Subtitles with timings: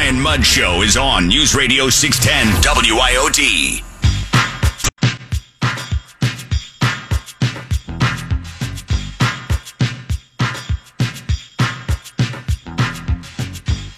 [0.00, 3.82] Brian Mudd Show is on News Radio 610 WIOD.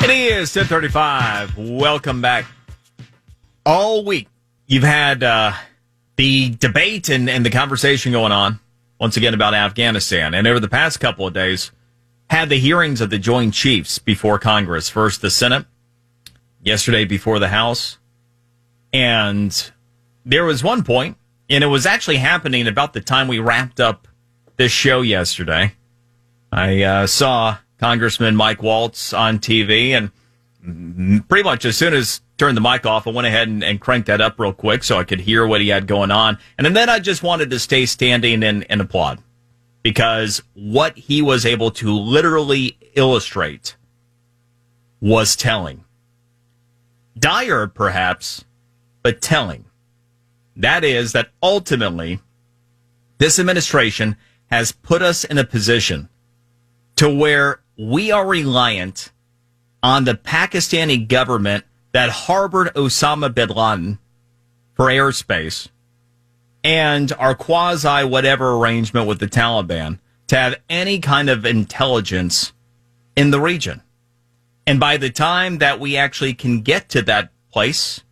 [0.03, 1.57] It is 1035.
[1.57, 2.47] Welcome back.
[3.65, 4.27] All week,
[4.67, 5.53] you've had uh,
[6.17, 8.59] the debate and, and the conversation going on,
[8.99, 10.35] once again, about Afghanistan.
[10.35, 11.71] And over the past couple of days,
[12.29, 14.89] had the hearings of the Joint Chiefs before Congress.
[14.89, 15.65] First, the Senate,
[16.63, 17.99] yesterday before the House.
[18.93, 19.71] And
[20.25, 21.17] there was one point,
[21.51, 24.09] and it was actually happening about the time we wrapped up
[24.57, 25.75] this show yesterday.
[26.51, 32.57] I uh, saw Congressman Mike Waltz on TV, and pretty much as soon as turned
[32.57, 35.05] the mic off, I went ahead and, and, cranked that up real quick so I
[35.05, 36.39] could hear what he had going on.
[36.59, 39.23] And then I just wanted to stay standing and, and applaud
[39.83, 43.77] because what he was able to literally illustrate
[45.01, 45.85] was telling.
[47.23, 48.45] Dire, perhaps,
[49.05, 49.65] but telling.
[50.57, 52.19] That is that ultimately
[53.19, 54.17] this administration
[54.51, 56.09] has put us in a position
[56.97, 59.13] to where we are reliant
[59.85, 63.99] on the Pakistani government that harbored Osama bin Laden
[64.75, 65.69] for airspace
[66.65, 72.53] and our quasi whatever arrangement with the Taliban to have any kind of intelligence
[73.15, 73.81] in the region.
[74.67, 78.03] And by the time that we actually can get to that place,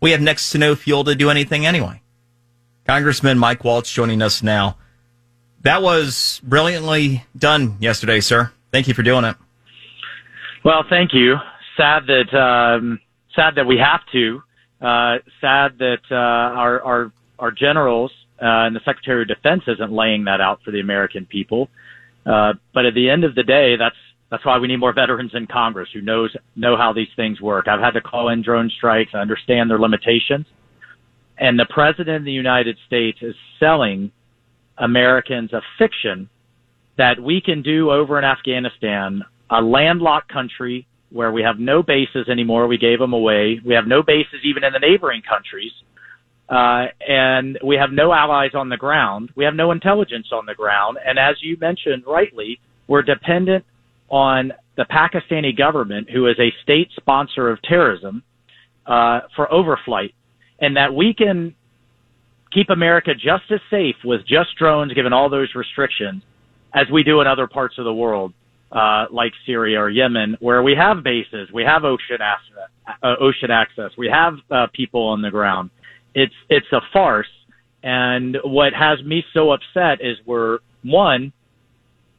[0.00, 2.02] we have next to no fuel to do anything anyway.
[2.86, 4.78] Congressman Mike Waltz joining us now.
[5.62, 8.52] That was brilliantly done yesterday, sir.
[8.72, 9.36] Thank you for doing it.
[10.64, 11.36] Well, thank you.
[11.76, 13.00] Sad that um,
[13.34, 14.42] sad that we have to.
[14.80, 19.92] Uh, sad that uh, our our our generals uh, and the Secretary of Defense isn't
[19.92, 21.68] laying that out for the American people.
[22.24, 23.96] Uh, but at the end of the day, that's
[24.30, 27.66] that's why we need more veterans in Congress who knows know how these things work.
[27.66, 29.12] I've had to call in drone strikes.
[29.14, 30.46] I understand their limitations.
[31.38, 34.12] And the president of the United States is selling
[34.76, 36.28] Americans a fiction
[36.98, 42.28] that we can do over in Afghanistan, a landlocked country where we have no bases
[42.28, 42.66] anymore.
[42.66, 43.60] We gave them away.
[43.64, 45.72] We have no bases even in the neighboring countries.
[46.48, 49.30] Uh, and we have no allies on the ground.
[49.36, 50.98] We have no intelligence on the ground.
[51.04, 52.58] And as you mentioned rightly,
[52.88, 53.64] we're dependent
[54.08, 58.22] on the Pakistani government, who is a state sponsor of terrorism,
[58.86, 60.14] uh, for overflight.
[60.60, 61.54] And that we can
[62.52, 66.22] keep America just as safe with just drones, given all those restrictions,
[66.74, 68.32] as we do in other parts of the world,
[68.72, 72.68] uh, like Syria or Yemen, where we have bases, we have ocean access,
[73.02, 75.70] uh, ocean access, we have uh, people on the ground.
[76.14, 77.28] It's it's a farce,
[77.82, 81.32] and what has me so upset is we're one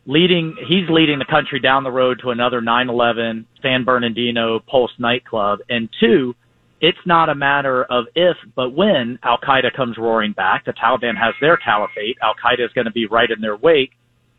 [0.10, 5.60] leading he's leading the country down the road to another 9/11 San Bernardino Pulse nightclub,
[5.70, 6.36] and two
[6.82, 10.66] it's not a matter of if, but when Al Qaeda comes roaring back.
[10.66, 12.18] The Taliban has their caliphate.
[12.22, 13.92] Al Qaeda is going to be right in their wake.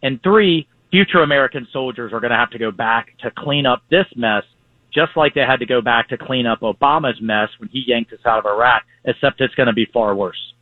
[0.03, 3.83] And three, future American soldiers are going to have to go back to clean up
[3.91, 4.45] this mess,
[4.93, 8.11] just like they had to go back to clean up Obama's mess when he yanked
[8.15, 10.55] us out of Iraq, except it's going to be far worse.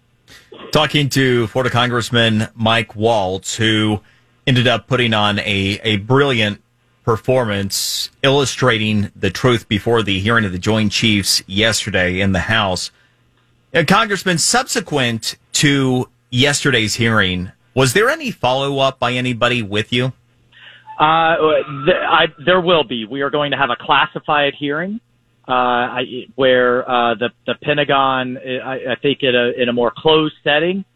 [0.72, 4.00] Talking to Florida Congressman Mike Waltz, who
[4.48, 6.62] ended up putting on a, a brilliant
[7.04, 12.90] performance illustrating the truth before the hearing of the Joint Chiefs yesterday in the House.
[13.74, 20.14] Uh, Congressman, subsequent to yesterday's hearing, was there any follow up by anybody with you?
[20.98, 21.36] Uh,
[21.84, 23.04] th- I, there will be.
[23.04, 24.98] We are going to have a classified hearing
[25.46, 29.92] uh, I, where uh, the the Pentagon, I, I think, in a in a more
[29.94, 30.86] closed setting,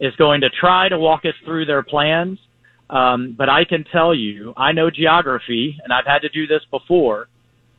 [0.00, 2.38] is going to try to walk us through their plans.
[2.88, 6.62] Um, but I can tell you, I know geography, and I've had to do this
[6.70, 7.28] before.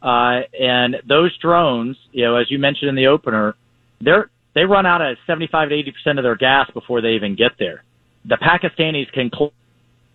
[0.02, 3.56] Uh, and those drones, you know, as you mentioned in the opener,
[4.02, 7.36] they're they run out of 75 to 80 percent of their gas before they even
[7.36, 7.84] get there.
[8.26, 9.52] The Pakistanis can close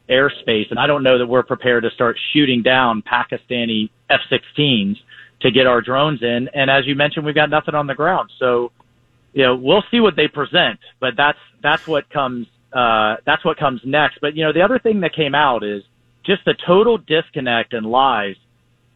[0.08, 4.96] airspace, and I don't know that we're prepared to start shooting down Pakistani F-16s
[5.40, 6.48] to get our drones in.
[6.54, 8.72] And as you mentioned, we've got nothing on the ground, so
[9.32, 10.78] you know we'll see what they present.
[11.00, 14.18] But that's that's what comes uh, that's what comes next.
[14.20, 15.82] But you know, the other thing that came out is
[16.24, 18.36] just the total disconnect and lies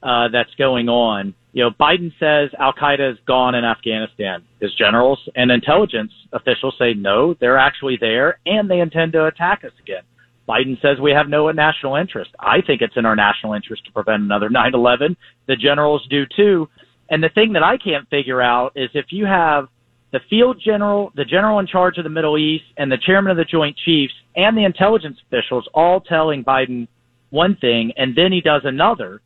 [0.03, 1.35] uh, that's going on.
[1.53, 4.45] You know, Biden says Al Qaeda is gone in Afghanistan.
[4.61, 9.65] His generals and intelligence officials say no, they're actually there, and they intend to attack
[9.65, 10.03] us again.
[10.49, 12.31] Biden says we have no national interest.
[12.39, 15.17] I think it's in our national interest to prevent another 9/11.
[15.47, 16.69] The generals do too.
[17.09, 19.69] And the thing that I can't figure out is if you have
[20.17, 23.37] the field general, the general in charge of the Middle East, and the chairman of
[23.37, 26.89] the Joint Chiefs, and the intelligence officials all telling Biden
[27.29, 29.21] one thing, and then he does another.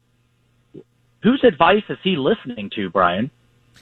[1.23, 3.31] whose advice is he listening to, Brian?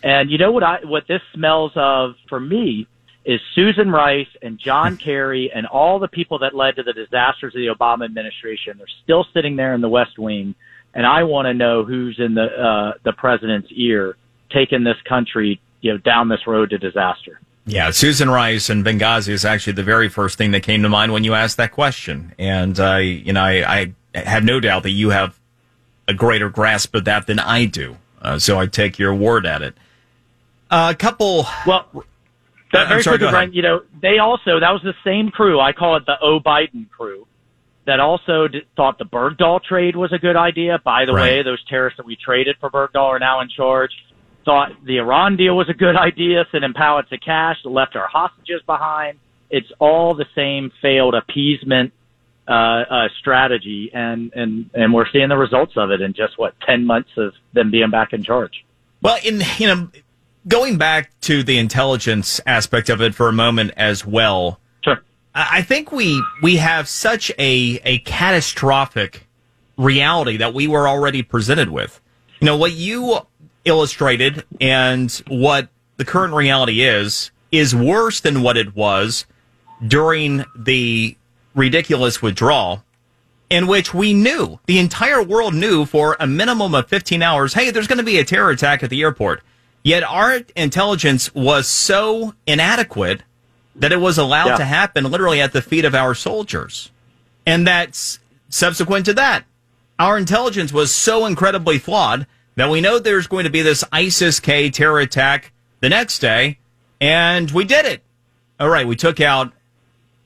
[0.02, 2.86] And you know what I what this smells of for me
[3.24, 7.54] is Susan Rice and John Kerry and all the people that led to the disasters
[7.54, 8.74] of the Obama administration.
[8.76, 10.54] They're still sitting there in the West Wing,
[10.92, 14.18] and I want to know who's in the uh, the president's ear,
[14.50, 17.40] taking this country you know down this road to disaster.
[17.66, 21.12] Yeah, Susan Rice and Benghazi is actually the very first thing that came to mind
[21.12, 24.92] when you asked that question, and I, you know, I, I have no doubt that
[24.92, 25.38] you have
[26.08, 27.98] a greater grasp of that than I do.
[28.22, 29.76] Uh, so I take your word at it.
[30.70, 31.46] Uh, a couple.
[31.66, 32.00] Well, uh,
[32.72, 33.52] that very sorry, quickly, Brian.
[33.52, 35.60] You know, they also that was the same crew.
[35.60, 37.26] I call it the O Biden crew.
[37.86, 40.78] That also did, thought the Bergdahl trade was a good idea.
[40.82, 41.22] By the right.
[41.22, 43.92] way, those terrorists that we traded for Bergdahl are now in charge.
[44.48, 46.46] Thought the Iran deal was a good idea.
[46.50, 47.56] Sent him pallets of cash.
[47.64, 49.18] Left our hostages behind.
[49.50, 51.92] It's all the same failed appeasement
[52.48, 56.54] uh, uh, strategy, and and and we're seeing the results of it in just what
[56.66, 58.64] ten months of them being back in charge.
[59.02, 59.90] Well, in you know
[60.46, 64.60] going back to the intelligence aspect of it for a moment as well.
[64.82, 65.02] Sure.
[65.34, 69.26] I think we we have such a a catastrophic
[69.76, 72.00] reality that we were already presented with.
[72.40, 73.18] You know what you
[73.68, 79.26] illustrated and what the current reality is is worse than what it was
[79.86, 81.16] during the
[81.54, 82.84] ridiculous withdrawal
[83.50, 87.70] in which we knew the entire world knew for a minimum of 15 hours hey
[87.70, 89.42] there's going to be a terror attack at the airport
[89.82, 93.22] Yet our intelligence was so inadequate
[93.76, 94.56] that it was allowed yeah.
[94.56, 96.90] to happen literally at the feet of our soldiers.
[97.46, 98.18] And that's
[98.48, 99.44] subsequent to that.
[99.98, 102.26] Our intelligence was so incredibly flawed
[102.58, 106.58] that we know there's going to be this ISIS K terror attack the next day,
[107.00, 108.02] and we did it.
[108.58, 109.52] All right, we took out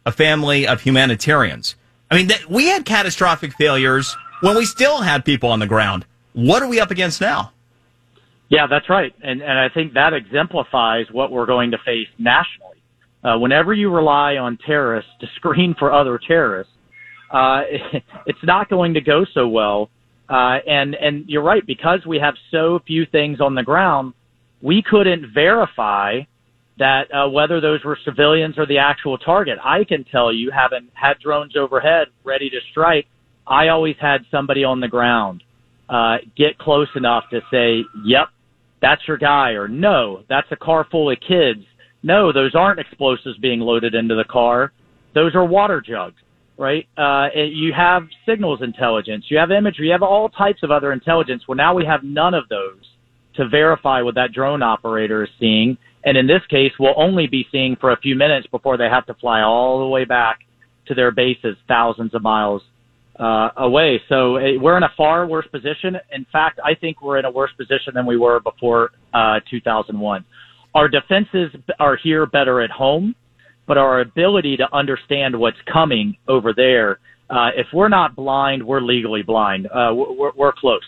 [0.07, 1.77] a family of humanitarians.
[2.11, 6.07] I mean, th- we had catastrophic failures when we still had people on the ground.
[6.33, 7.53] What are we up against now?
[8.49, 9.15] Yeah, that's right.
[9.23, 12.79] And, and I think that exemplifies what we're going to face nationally.
[13.23, 16.73] Uh, whenever you rely on terrorists to screen for other terrorists,
[17.31, 17.61] uh,
[18.27, 19.91] it's not going to go so well.
[20.29, 24.15] Uh, and, and you're right, because we have so few things on the ground,
[24.63, 26.21] we couldn't verify
[26.79, 29.59] that uh, whether those were civilians or the actual target.
[29.63, 33.07] I can tell you, having had drones overhead ready to strike,
[33.47, 35.43] I always had somebody on the ground
[35.89, 38.29] uh, get close enough to say, "Yep,
[38.81, 41.61] that's your guy, or no, that's a car full of kids.
[42.03, 44.73] No, those aren't explosives being loaded into the car.
[45.15, 46.21] Those are water jugs,
[46.63, 46.87] right?
[46.97, 50.93] Uh, it, you have signals intelligence, you have imagery, you have all types of other
[50.93, 51.43] intelligence.
[51.49, 52.81] Well, now we have none of those
[53.35, 55.77] to verify what that drone operator is seeing.
[56.05, 59.07] And in this case, we'll only be seeing for a few minutes before they have
[59.07, 60.39] to fly all the way back
[60.87, 62.63] to their bases thousands of miles
[63.19, 64.01] uh, away.
[64.09, 65.97] So uh, we're in a far worse position.
[66.15, 70.25] In fact, I think we're in a worse position than we were before uh, 2001.
[70.77, 71.51] Our defenses
[71.81, 73.17] are here better at home,
[73.67, 76.99] but our ability to understand what's coming over there,
[77.31, 79.67] uh, if we're not blind, we're legally blind.
[79.67, 80.83] Uh, we're, we're close.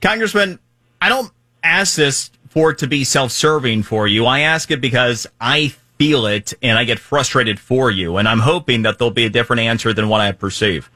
[0.00, 0.58] Congressman,
[1.00, 1.30] I don't
[1.62, 4.26] ask this for it to be self-serving for you.
[4.26, 8.40] I ask it because I feel it and I get frustrated for you, and I'm
[8.40, 10.90] hoping that there'll be a different answer than what I perceive.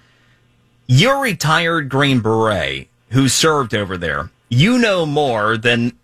[0.87, 4.31] You're retired Green Beret who served over there.
[4.49, 5.97] You know more than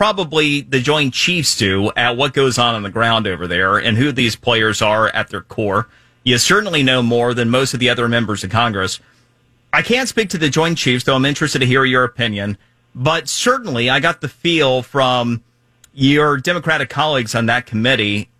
[0.00, 3.98] probably the Joint Chiefs do at what goes on on the ground over there and
[3.98, 5.88] who these players are at their core.
[6.24, 8.98] You certainly know more than most of the other members of Congress.
[9.74, 12.56] I can't speak to the Joint Chiefs, though I'm interested to hear your opinion.
[12.94, 15.42] But certainly, I got the feel from
[15.92, 18.30] your Democratic colleagues on that committee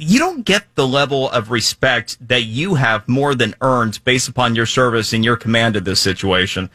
[0.00, 4.56] you don't get the level of respect that you have more than earned based upon
[4.56, 6.70] your service and your command of this situation.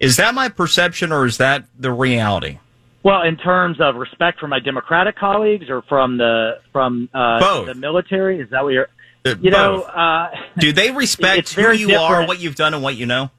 [0.00, 2.58] Is that my perception or is that the reality?
[3.02, 7.66] Well, in terms of respect for my Democratic colleagues or from the from uh, Both.
[7.66, 8.88] the military, is that what you're?
[9.24, 12.02] Uh, you know, uh, do they respect who you different.
[12.02, 13.30] are, what you've done, and what you know?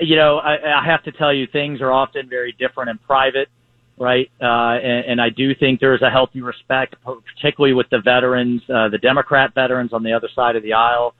[0.00, 3.48] You know, I, I have to tell you, things are often very different in private
[3.98, 4.30] right?
[4.40, 8.88] Uh, and, and I do think there's a healthy respect, particularly with the veterans, uh,
[8.88, 11.14] the Democrat veterans on the other side of the aisle.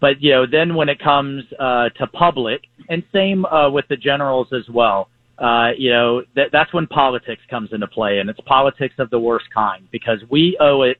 [0.00, 3.96] But you know, then when it comes uh, to public, and same uh, with the
[3.96, 5.08] generals as well,
[5.42, 9.18] uh, you know, that, that's when politics comes into play, and it's politics of the
[9.18, 10.98] worst kind because we owe it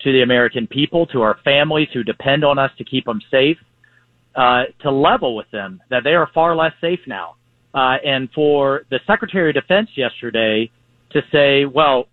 [0.00, 3.56] to the American people, to our families who depend on us to keep them safe,
[4.34, 7.36] uh, to level with them that they are far less safe now.
[7.72, 10.68] Uh, and for the Secretary of Defense yesterday
[11.12, 12.08] to say, well,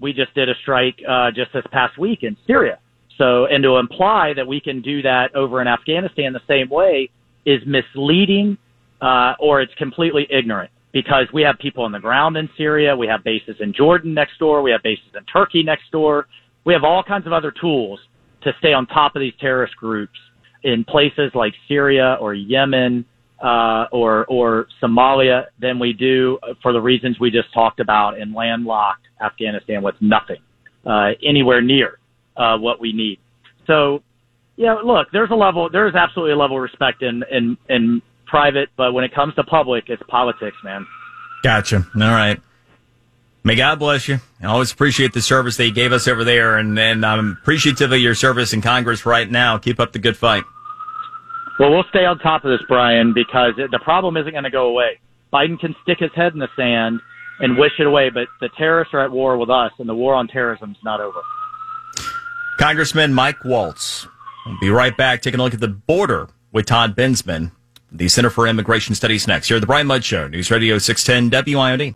[0.00, 2.78] we just did a strike uh, just this past week in Syria.
[3.16, 7.08] So, and to imply that we can do that over in Afghanistan the same way
[7.46, 8.58] is misleading
[9.00, 10.70] uh, or it's completely ignorant.
[10.92, 12.96] Because we have people on the ground in Syria.
[12.96, 14.62] We have bases in Jordan next door.
[14.62, 16.26] We have bases in Turkey next door.
[16.64, 18.00] We have all kinds of other tools
[18.42, 20.18] to stay on top of these terrorist groups
[20.62, 23.04] in places like Syria or Yemen
[23.42, 28.34] uh, or or Somalia than we do for the reasons we just talked about in
[28.34, 30.38] landlocked Afghanistan with nothing
[30.86, 31.98] uh, anywhere near
[32.36, 33.18] uh, what we need.
[33.66, 34.02] So,
[34.56, 38.68] yeah, look, there's a level, there's absolutely a level of respect in in in private,
[38.76, 40.86] but when it comes to public, it's politics, man.
[41.42, 41.86] Gotcha.
[41.94, 42.40] All right.
[43.44, 44.18] May God bless you.
[44.42, 47.92] I always appreciate the service that you gave us over there, and, and I'm appreciative
[47.92, 49.58] of your service in Congress right now.
[49.58, 50.44] Keep up the good fight.
[51.58, 54.68] Well, we'll stay on top of this, Brian, because the problem isn't going to go
[54.68, 55.00] away.
[55.32, 57.00] Biden can stick his head in the sand
[57.40, 60.14] and wish it away, but the terrorists are at war with us, and the war
[60.14, 61.20] on terrorism is not over.
[62.58, 64.06] Congressman Mike Waltz.
[64.46, 67.52] We'll be right back taking a look at the border with Todd Bensman,
[67.90, 69.48] the Center for Immigration Studies next.
[69.48, 71.94] Here at the Brian Mudd Show, News Radio 610 WIOD.